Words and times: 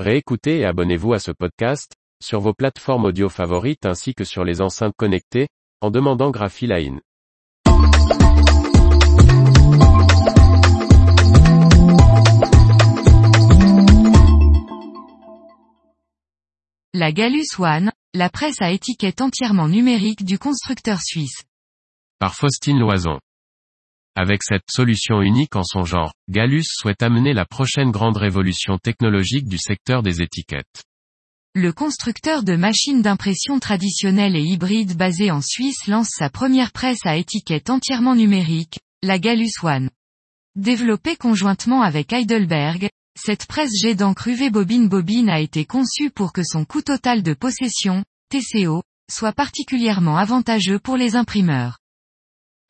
Réécoutez 0.00 0.58
et 0.58 0.64
abonnez-vous 0.64 1.12
à 1.12 1.20
ce 1.20 1.30
podcast, 1.30 1.92
sur 2.20 2.40
vos 2.40 2.52
plateformes 2.52 3.04
audio 3.04 3.28
favorites 3.28 3.86
ainsi 3.86 4.12
que 4.12 4.24
sur 4.24 4.42
les 4.42 4.60
enceintes 4.60 4.94
connectées, 4.96 5.46
en 5.80 5.92
demandant 5.92 6.32
Graphiline. 6.32 7.00
La 16.92 17.12
Gallus 17.12 17.46
One, 17.60 17.92
la 18.14 18.30
presse 18.30 18.60
à 18.62 18.72
étiquette 18.72 19.20
entièrement 19.20 19.68
numérique 19.68 20.24
du 20.24 20.40
constructeur 20.40 20.98
suisse. 21.02 21.44
Par 22.18 22.34
Faustine 22.34 22.80
Loison. 22.80 23.20
Avec 24.16 24.44
cette 24.44 24.70
solution 24.70 25.22
unique 25.22 25.56
en 25.56 25.64
son 25.64 25.84
genre, 25.84 26.12
Gallus 26.28 26.66
souhaite 26.66 27.02
amener 27.02 27.32
la 27.32 27.44
prochaine 27.44 27.90
grande 27.90 28.16
révolution 28.16 28.78
technologique 28.78 29.48
du 29.48 29.58
secteur 29.58 30.04
des 30.04 30.22
étiquettes. 30.22 30.84
Le 31.56 31.72
constructeur 31.72 32.44
de 32.44 32.54
machines 32.54 33.02
d'impression 33.02 33.58
traditionnelles 33.58 34.36
et 34.36 34.42
hybrides 34.42 34.96
basé 34.96 35.32
en 35.32 35.40
Suisse 35.40 35.86
lance 35.88 36.10
sa 36.10 36.30
première 36.30 36.70
presse 36.70 37.04
à 37.04 37.16
étiquette 37.16 37.70
entièrement 37.70 38.14
numérique, 38.14 38.78
la 39.02 39.18
Gallus 39.18 39.52
One. 39.62 39.90
Développée 40.54 41.16
conjointement 41.16 41.82
avec 41.82 42.12
Heidelberg, 42.12 42.88
cette 43.16 43.46
presse 43.46 43.72
jet 43.80 43.96
d'encre 43.96 44.28
UV 44.28 44.50
bobine-bobine 44.50 45.28
a 45.28 45.40
été 45.40 45.64
conçue 45.64 46.10
pour 46.10 46.32
que 46.32 46.42
son 46.44 46.64
coût 46.64 46.82
total 46.82 47.24
de 47.24 47.34
possession, 47.34 48.04
TCO, 48.30 48.82
soit 49.10 49.32
particulièrement 49.32 50.16
avantageux 50.16 50.78
pour 50.78 50.96
les 50.96 51.16
imprimeurs. 51.16 51.78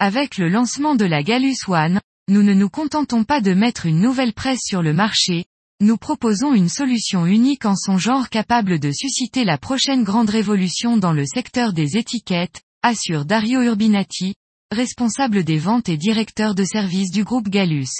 Avec 0.00 0.38
le 0.38 0.48
lancement 0.48 0.96
de 0.96 1.04
la 1.04 1.22
Gallus 1.22 1.56
One, 1.68 2.00
nous 2.28 2.42
ne 2.42 2.52
nous 2.52 2.68
contentons 2.68 3.22
pas 3.22 3.40
de 3.40 3.54
mettre 3.54 3.86
une 3.86 4.00
nouvelle 4.00 4.32
presse 4.32 4.62
sur 4.64 4.82
le 4.82 4.92
marché, 4.92 5.44
nous 5.80 5.96
proposons 5.96 6.52
une 6.52 6.68
solution 6.68 7.26
unique 7.26 7.64
en 7.64 7.76
son 7.76 7.96
genre 7.96 8.28
capable 8.28 8.80
de 8.80 8.90
susciter 8.90 9.44
la 9.44 9.56
prochaine 9.56 10.02
grande 10.02 10.30
révolution 10.30 10.96
dans 10.96 11.12
le 11.12 11.24
secteur 11.26 11.72
des 11.72 11.96
étiquettes, 11.96 12.62
assure 12.82 13.24
Dario 13.24 13.62
Urbinati, 13.62 14.34
responsable 14.72 15.44
des 15.44 15.58
ventes 15.58 15.88
et 15.88 15.96
directeur 15.96 16.56
de 16.56 16.64
service 16.64 17.12
du 17.12 17.22
groupe 17.22 17.48
Gallus. 17.48 17.90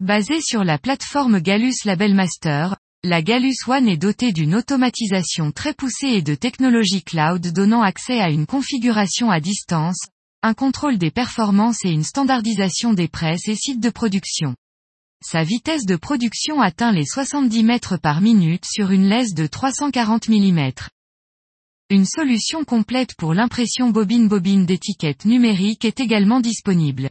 Basée 0.00 0.40
sur 0.40 0.64
la 0.64 0.78
plateforme 0.78 1.40
Gallus 1.40 1.84
Label 1.84 2.14
Master, 2.14 2.76
la 3.02 3.20
Gallus 3.20 3.56
One 3.66 3.88
est 3.88 3.96
dotée 3.96 4.32
d'une 4.32 4.54
automatisation 4.54 5.52
très 5.52 5.74
poussée 5.74 6.08
et 6.08 6.22
de 6.22 6.34
technologies 6.34 7.02
cloud 7.02 7.52
donnant 7.52 7.82
accès 7.82 8.20
à 8.20 8.30
une 8.30 8.46
configuration 8.46 9.30
à 9.30 9.40
distance, 9.40 10.08
un 10.42 10.54
contrôle 10.54 10.98
des 10.98 11.10
performances 11.10 11.84
et 11.84 11.90
une 11.90 12.04
standardisation 12.04 12.92
des 12.92 13.08
presses 13.08 13.48
et 13.48 13.56
sites 13.56 13.80
de 13.80 13.90
production. 13.90 14.54
Sa 15.24 15.42
vitesse 15.42 15.86
de 15.86 15.96
production 15.96 16.60
atteint 16.60 16.92
les 16.92 17.06
70 17.06 17.64
mètres 17.64 17.96
par 17.96 18.20
minute 18.20 18.64
sur 18.64 18.90
une 18.90 19.08
laisse 19.08 19.34
de 19.34 19.46
340 19.46 20.28
mm. 20.28 20.70
Une 21.88 22.04
solution 22.04 22.64
complète 22.64 23.14
pour 23.16 23.32
l'impression 23.32 23.90
bobine-bobine 23.90 24.66
d'étiquettes 24.66 25.24
numériques 25.24 25.84
est 25.84 26.00
également 26.00 26.40
disponible. 26.40 27.10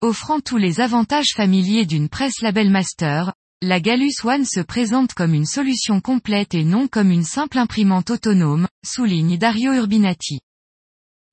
Offrant 0.00 0.40
tous 0.40 0.56
les 0.56 0.80
avantages 0.80 1.32
familiers 1.34 1.86
d'une 1.86 2.08
presse 2.08 2.40
label 2.42 2.70
master, 2.70 3.32
la 3.60 3.80
Gallus 3.80 4.14
One 4.24 4.44
se 4.44 4.60
présente 4.60 5.14
comme 5.14 5.34
une 5.34 5.46
solution 5.46 6.00
complète 6.00 6.54
et 6.54 6.64
non 6.64 6.88
comme 6.88 7.10
une 7.10 7.24
simple 7.24 7.58
imprimante 7.58 8.10
autonome, 8.10 8.66
souligne 8.84 9.38
Dario 9.38 9.72
Urbinati. 9.72 10.40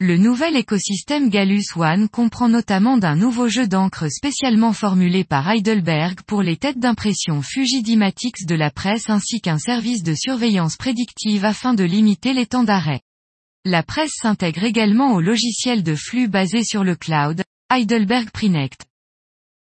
Le 0.02 0.16
nouvel 0.16 0.56
écosystème 0.56 1.30
Gallus 1.30 1.76
One 1.76 2.08
comprend 2.08 2.48
notamment 2.48 2.98
d'un 2.98 3.18
nouveau 3.18 3.50
jeu 3.50 3.68
d'encre 3.68 4.10
spécialement 4.10 4.72
formulé 4.72 5.26
par 5.26 5.50
Heidelberg 5.50 6.22
pour 6.22 6.42
les 6.42 6.56
têtes 6.56 6.80
d'impression 6.80 7.42
Fujidimatics 7.42 8.46
de 8.46 8.56
la 8.56 8.72
presse 8.72 9.10
ainsi 9.10 9.42
qu'un 9.42 9.58
service 9.58 10.02
de 10.02 10.14
surveillance 10.16 10.78
prédictive 10.78 11.44
afin 11.44 11.74
de 11.74 11.84
limiter 11.84 12.32
les 12.32 12.46
temps 12.46 12.64
d'arrêt. 12.64 13.02
La 13.66 13.84
presse 13.84 14.14
s'intègre 14.22 14.64
également 14.64 15.16
au 15.16 15.20
logiciel 15.20 15.84
de 15.84 15.96
flux 15.96 16.30
basé 16.30 16.64
sur 16.64 16.86
le 16.86 16.96
cloud, 16.96 17.44
Heidelberg 17.70 18.30
Prinect. 18.30 18.86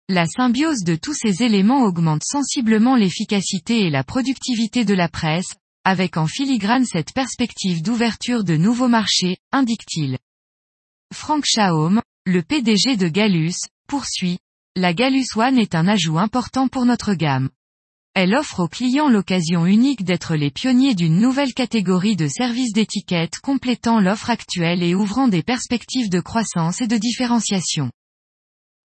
La 0.09 0.25
symbiose 0.25 0.83
de 0.83 0.97
tous 0.97 1.13
ces 1.13 1.41
éléments 1.41 1.83
augmente 1.83 2.23
sensiblement 2.25 2.97
l'efficacité 2.97 3.85
et 3.85 3.89
la 3.89 4.03
productivité 4.03 4.83
de 4.83 4.93
la 4.93 5.07
presse, 5.07 5.55
avec 5.87 6.17
en 6.17 6.27
filigrane 6.27 6.83
cette 6.83 7.13
perspective 7.13 7.81
d'ouverture 7.81 8.43
de 8.43 8.57
nouveaux 8.57 8.89
marchés, 8.89 9.37
indique-t-il. 9.53 10.17
Frank 11.13 11.45
Schaum, 11.45 12.01
le 12.25 12.41
PDG 12.41 12.97
de 12.97 13.07
Gallus, 13.07 13.55
poursuit, 13.87 14.39
la 14.75 14.93
Gallus 14.93 15.27
One 15.37 15.57
est 15.57 15.75
un 15.75 15.87
ajout 15.87 16.19
important 16.19 16.67
pour 16.67 16.83
notre 16.83 17.13
gamme. 17.13 17.49
Elle 18.15 18.35
offre 18.35 18.65
aux 18.65 18.67
clients 18.67 19.07
l'occasion 19.07 19.65
unique 19.65 20.03
d'être 20.03 20.35
les 20.35 20.51
pionniers 20.51 20.93
d'une 20.93 21.21
nouvelle 21.21 21.53
catégorie 21.53 22.17
de 22.17 22.27
services 22.27 22.73
d'étiquette 22.73 23.39
complétant 23.41 24.01
l'offre 24.01 24.29
actuelle 24.29 24.83
et 24.83 24.93
ouvrant 24.93 25.29
des 25.29 25.41
perspectives 25.41 26.09
de 26.09 26.19
croissance 26.19 26.81
et 26.81 26.87
de 26.87 26.97
différenciation. 26.97 27.91